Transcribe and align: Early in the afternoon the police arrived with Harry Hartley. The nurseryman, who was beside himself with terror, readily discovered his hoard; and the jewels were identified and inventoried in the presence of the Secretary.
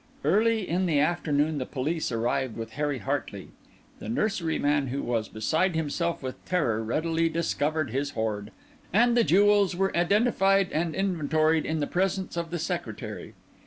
Early 0.23 0.67
in 0.67 0.87
the 0.87 0.97
afternoon 0.99 1.59
the 1.59 1.65
police 1.67 2.11
arrived 2.11 2.57
with 2.57 2.71
Harry 2.71 2.97
Hartley. 2.97 3.49
The 3.99 4.09
nurseryman, 4.09 4.87
who 4.87 5.03
was 5.03 5.27
beside 5.29 5.75
himself 5.75 6.23
with 6.23 6.43
terror, 6.43 6.83
readily 6.83 7.29
discovered 7.29 7.91
his 7.91 8.09
hoard; 8.09 8.49
and 8.91 9.15
the 9.15 9.23
jewels 9.23 9.75
were 9.75 9.95
identified 9.95 10.71
and 10.71 10.95
inventoried 10.95 11.67
in 11.67 11.81
the 11.81 11.85
presence 11.85 12.35
of 12.35 12.49
the 12.49 12.57
Secretary. 12.57 13.35